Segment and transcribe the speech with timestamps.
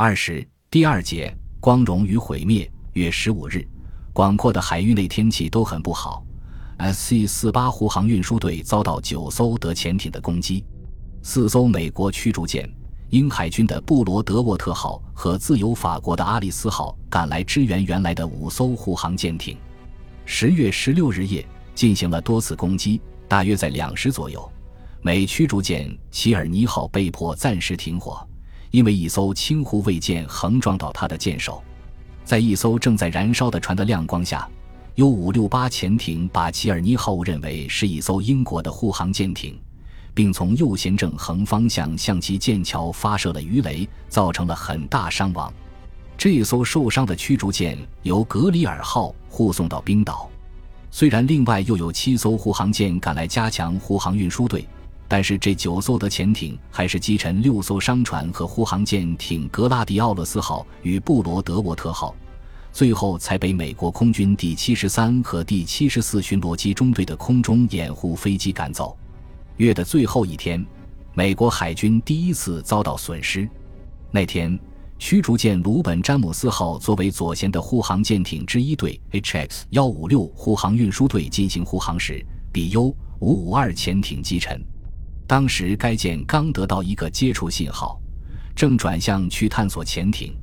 [0.00, 2.70] 二十第二节光荣与毁灭。
[2.92, 3.66] 月十五日，
[4.12, 6.24] 广阔的海域内天气都很不好。
[6.76, 7.26] S.C.
[7.26, 10.64] 四八护航运输队遭到九艘德潜艇的攻击，
[11.20, 12.72] 四艘美国驱逐舰、
[13.10, 19.58] 英海军的布罗德沃特号和自由法国的阿里斯号赶来支援原来的五艘护航舰艇。
[20.24, 21.44] 十月十六日夜
[21.74, 24.48] 进行了多次攻击，大约在两时左右，
[25.02, 28.24] 美驱逐舰齐尔尼号被迫暂时停火。
[28.70, 31.62] 因为一艘轻护卫舰横撞到他的舰首，
[32.24, 34.48] 在一艘正在燃烧的船的亮光下
[34.96, 39.58] ，U-568 潜艇把齐尔尼号误认为是一艘英国的护航舰艇，
[40.12, 45.52] 并从右舷正横方向向其舰桥发射了鱼雷，造成了很大伤亡。
[46.18, 50.28] 这艘受伤的驱逐舰由格里尔号护送到冰岛。
[50.90, 54.66] 虽然另外又有七艘护航舰赶来加强护航运输队。
[55.10, 62.14] 但是这九艘的潜艇还是击沉六艘商船和护航舰艇格拉迪奥勒斯号与布罗德沃特号，
[62.72, 68.94] 最后才被美国空军第七十三和第七十四巡逻机中队的空中掩护飞机赶走。
[69.56, 70.64] 月的最后一天，
[71.14, 73.48] 美国海军第一次遭到损失。
[74.10, 74.58] 那天，
[74.98, 84.62] 驱逐舰鲁本詹姆斯号作为左舷的护航舰艇之一队 HX 幺五六护航运输队进行护航时，比 U 五五二潜艇击沉。
[85.28, 88.00] 当时该舰刚得到一个接触信号，
[88.56, 90.34] 正转向去探索潜艇，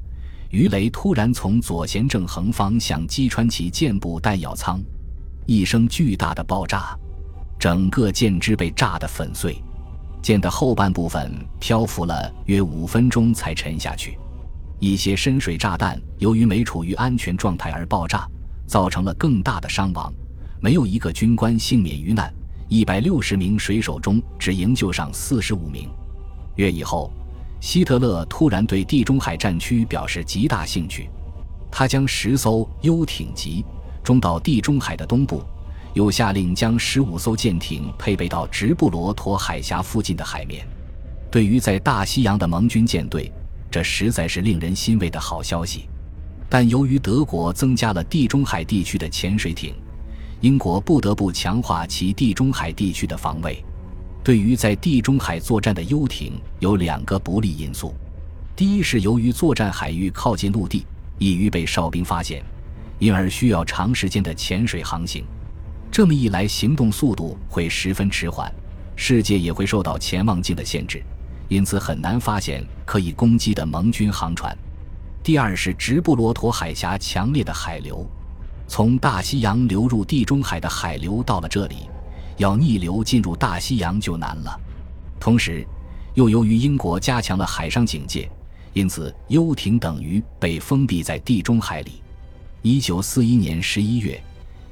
[0.52, 4.80] 鱼雷突然从左舷正横方向击穿其舰部弹药舱，
[5.48, 6.96] 一声巨大的爆炸，
[7.58, 9.60] 整个舰只被炸得粉碎，
[10.22, 14.16] 舰的后半部分漂浮了约五分钟才沉下去。
[14.80, 18.30] 一些深水炸弹由于没处于安全状态而爆炸，
[18.68, 20.14] 造成了更大的伤亡，
[20.62, 22.32] 没有一个军官幸免于难。
[22.68, 25.88] 一百六十名水手中，只营救上四十五名。
[26.56, 27.12] 月以后，
[27.62, 31.10] 希特勒突然对地中海战区表示极大兴趣，
[31.72, 33.64] 他将十艘游艇集
[34.04, 35.44] 中到地中海的东部，
[35.94, 40.68] 又下令将十五艘舰艇配备到直布罗陀海峡附近的海面。
[41.30, 43.32] 对于在大西洋的盟军舰队，
[43.70, 45.88] 这实在是令人欣慰的好消息。
[46.50, 49.76] 但由于德国增加了地中海地区的潜水艇。
[50.42, 53.64] 英国不得不强化其地中海地区的防卫。
[54.24, 57.94] 对于在地中海作战的游艇，有两个不利因素：
[58.56, 60.86] 第一是由于作战海域靠近陆地，
[61.20, 62.44] 易于被哨兵发现，
[63.00, 65.24] 因而需要长时间的潜水航行。
[65.92, 68.52] 这么一来，行动速度会十分迟缓，
[68.96, 71.02] 世界也会受到潜望镜的限制，
[71.48, 74.58] 因此很难发现可以攻击的盟军航船。
[75.24, 78.06] 第二是直布罗陀海峡强烈的海流。
[78.68, 81.90] 从大西洋流入地中海的海流到了这里，
[82.38, 84.60] 要逆流进入大西洋就难了。
[85.20, 85.66] 同时，
[86.14, 88.30] 又由于英国加强了海上警戒，
[88.74, 92.02] 因此游艇等于被封闭在地中海里。
[92.62, 94.22] 一九四一年十一月，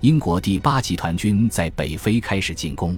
[0.01, 2.97] 英国第八集团军在北非开始进攻。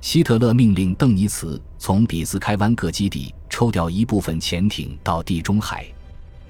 [0.00, 5.86] 希特勒命令邓尼茨从比斯开湾各基地抽调一部分潜艇到地中海。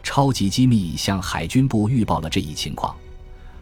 [0.03, 2.95] 超级机密向海军部预报了这一情况。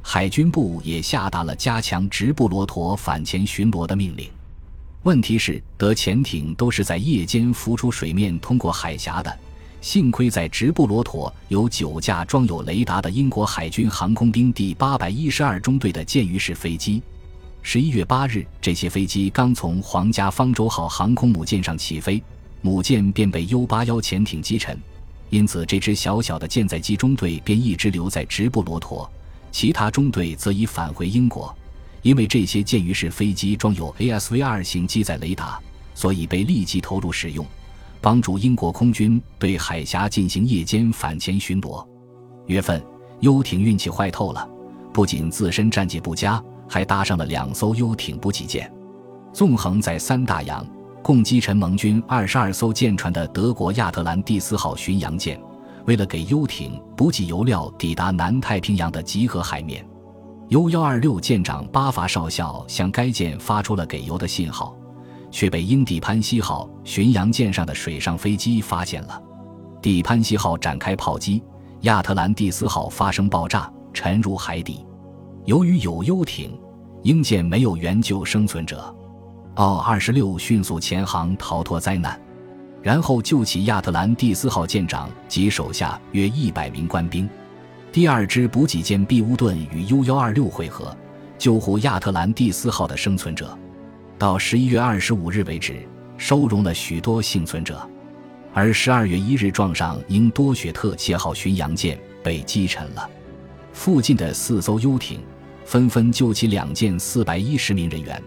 [0.03, 4.29] 海军部也下达了加强直布罗陀反潜巡逻的命令。
[5.05, 9.39] 问题是，德潜艇都是在夜间浮出水面通过海峡的。
[9.81, 17.03] 幸亏在直布罗陀有九架装有雷达的英国海军航空兵第八百一十二中队的舰鱼式飞机。
[17.62, 22.23] 十一月八日，这些飞机刚从皇家方舟号航空母舰上起飞，
[22.61, 24.79] 母舰便被 U 八幺潜艇击沉。
[25.31, 29.11] 因此，这支小小的舰载机中队便一直留在直布罗陀。
[29.53, 31.55] 其他中队则已返回英国，
[32.01, 35.61] 因为这些舰鱼式飞机装有 ASV 二型机载雷达，
[35.95, 37.47] 所以被立即投入使用，
[38.01, 41.87] 帮助英国空军对海峡进行夜间反潜巡逻。
[42.47, 42.83] 月份，
[43.21, 44.49] 游艇运气坏透了，
[44.93, 48.73] 不仅自身战绩不佳，还搭上了两艘游艇补给舰，
[49.35, 50.67] 纵横在三大洋，
[51.03, 55.39] 共击沉盟军二十二艘舰船的德国亚特兰蒂斯号巡洋舰。
[55.87, 59.84] 为了给游艇补给油料，抵达南太平洋的集合海面
[60.50, 64.76] ，U 幺二六舰长巴伐少校向该舰发出了给油的信号，
[65.31, 69.20] 却被英蒂潘西号巡洋舰上的水上飞机发现了。
[69.81, 71.43] 蒂潘西号展开炮击，
[71.81, 74.87] 亚特兰蒂斯号发生爆炸，沉入海底。
[75.44, 76.56] 由于有游艇，
[77.02, 78.94] 英舰没有援救生存者，
[79.55, 82.20] 奥二十六迅速潜航逃脱灾难。
[82.82, 87.29] 然后救起亚特兰蒂斯号舰长及手下约一百名官兵。
[87.93, 90.96] 第二支补给舰庇乌顿与 U 幺二六会合，
[91.38, 93.56] 救护亚特兰蒂斯号的生存者。
[94.19, 95.87] 到十一月二十五日为止，
[96.17, 97.88] 收容了许多幸存者。
[98.55, 103.08] 而十二月一日，撞上英多雪特七号巡洋舰被击沉了。
[103.73, 105.20] 附近的四艘游艇
[105.64, 108.23] 纷纷救起两舰四百一十名人员，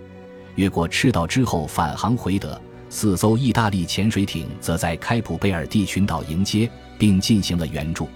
[0.55, 2.59] 越过赤道之后返航回德。
[2.97, 8.07] 四艘意大利潜水艇则在开普贝尔蒂群岛迎接并进行了援助。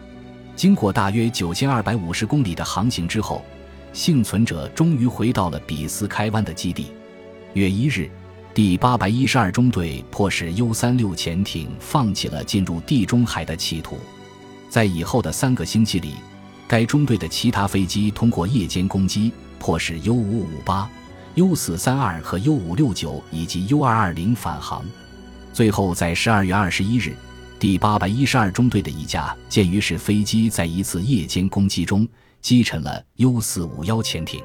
[0.56, 3.44] 经过大约九千二百五十公里的航行之后，
[3.92, 6.94] 幸存者终于回到了比斯开湾的基地。
[7.56, 8.10] 月一日。
[8.54, 13.98] 第八百一十二中队迫使 U 三六潜艇放弃了进入地中海的企图。
[14.70, 16.14] 在以后的三个星期里，
[16.68, 20.90] 该中队的其他飞机通过夜间攻击，迫使 U 五五八、
[21.36, 24.84] U 四三二和 U 五六九以及 U 二二零返航。
[25.54, 27.16] 最后，在十二月二十一日，
[27.60, 32.08] 第八百一十二中队的一架鉴于式飞机在一次夜间攻击中
[32.42, 34.44] 击沉了 U 四五幺潜艇。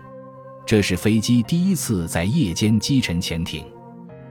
[0.67, 3.65] 这是飞机第一次在夜间击沉潜艇。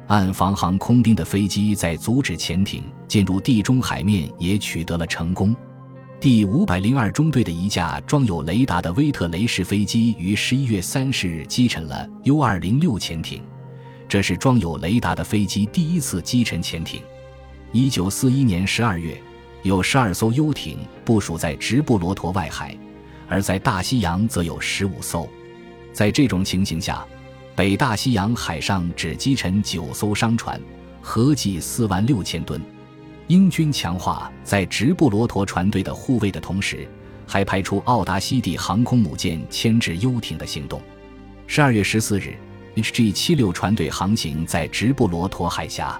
[0.07, 5.55] 暗防航空兵的飞机在阻止潜艇进入地中海面也取得了成功。
[6.23, 13.43] 第五百零二中队的一架装有雷达的威特雷式飞机于十一月三十日击沉了 U 二零六潜艇，
[14.07, 17.01] 这是装有雷达的飞机第一次击沉潜艇。
[17.73, 19.21] 一九四一年十二月，
[19.63, 22.73] 有十二艘游艇部署在直布罗陀外海，
[23.27, 25.27] 而在大西洋则有十五艘。
[25.91, 27.05] 在这种情形下。
[27.53, 30.57] 北大西洋海上只击沉九艘商船，
[31.01, 32.61] 合计四万六千吨。
[33.27, 36.87] 英军强化在直布罗陀船队的护卫的同时，
[37.25, 40.81] 还派出奥达西蒂航空母舰牵制游艇的行动。
[41.47, 42.35] 十二月十四日
[42.75, 45.99] ，HG 七六船队航行在直布罗陀海峡，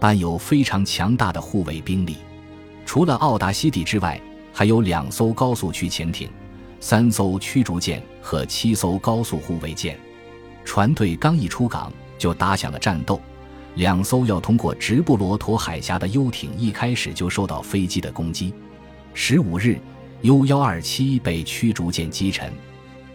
[0.00, 2.16] 伴有非常强大的护卫兵力。
[2.84, 4.20] 除了奥达西蒂之外，
[4.52, 6.28] 还有两艘高速驱潜艇、
[6.80, 9.98] 三艘驱逐舰和七艘高速护卫舰。
[10.64, 13.20] 船队刚一出港，就打响了战斗。
[13.78, 18.52] 两艘要通过直布罗陀海峡的游艇一开始就受到飞机的攻击。
[19.14, 19.78] 十五日
[20.22, 22.52] ，U 幺二七被驱逐舰击沉。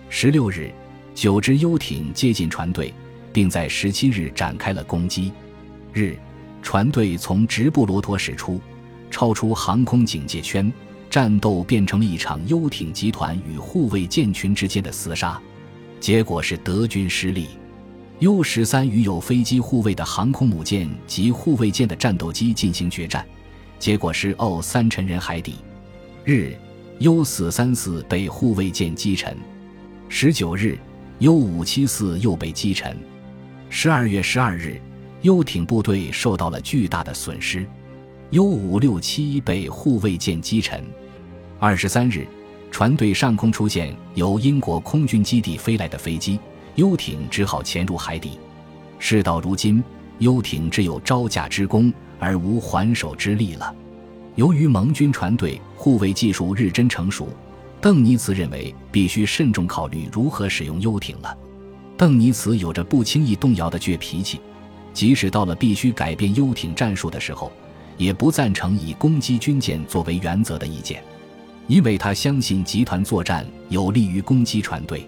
[0.07, 0.71] 十六日，
[1.13, 2.93] 九只游艇接近船队，
[3.33, 5.33] 并在十七日展开了攻击。
[5.91, 6.15] 日，
[6.61, 8.61] 船队从直布罗陀驶出，
[9.11, 10.71] 超出航空警戒圈，
[11.09, 15.37] 战斗变成了一场游艇集团与护卫舰群之间的厮杀。
[15.99, 17.47] 结果是德军失利。
[18.23, 23.25] U 十三与有飞机护卫的航空母舰及护卫舰的战斗机进行决战，
[23.77, 25.55] 结果是 O 三沉人海底。
[26.23, 26.55] 日
[26.99, 29.35] ，U 四三四被护卫舰击沉。
[30.07, 30.79] 十九日
[31.19, 32.97] ，U 五七四又被击沉。
[33.69, 34.79] 十二月十二日，
[35.21, 37.67] 游艇部队受到了巨大的损失。
[38.29, 40.81] U 五六七被护卫舰击沉。
[41.59, 42.25] 二十三日。
[42.71, 46.39] 船队上空出现由英国空军基地飞来的飞机，
[46.75, 48.39] 游艇只好潜入海底。
[48.99, 49.83] 事到如今，
[50.19, 53.73] 游艇只有招架之功而无还手之力了。
[54.35, 57.29] 由于盟军船队护卫技术日臻成熟，
[57.79, 61.37] 邓尼茨认为必须慎重考虑如何使用游艇了。
[61.95, 64.39] 邓尼茨有着不轻易动摇的倔脾气，
[64.93, 67.51] 即使到了必须改变游艇战术的时候，
[67.97, 71.03] 也不赞成以攻击军舰作为原则的意见。
[71.67, 75.07] 因为他相信集团作战有利于攻击船队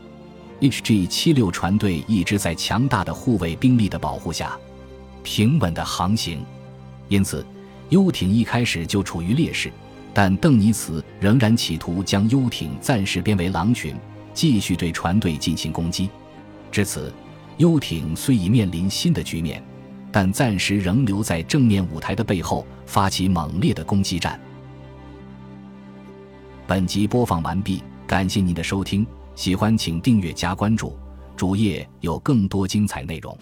[0.69, 4.57] ，HG 七六船队一直在强大的护卫兵力的保护下
[5.23, 6.43] 平稳的航行，
[7.07, 7.45] 因此
[7.89, 9.71] 游艇一开始就处于劣势。
[10.13, 13.95] 但邓尼茨仍然企图将游艇暂时编为狼群，
[14.33, 16.09] 继续对船队进行攻击。
[16.71, 17.13] 至此，
[17.57, 19.61] 游艇虽已面临新的局面，
[20.13, 24.39] 但暂时仍留在正面舞台的背后，发起猛烈的攻击战。
[26.65, 30.97] 本集播放完毕，感谢您的收听，喜欢请订阅加关注，
[31.35, 33.37] 主页有更多精彩内容。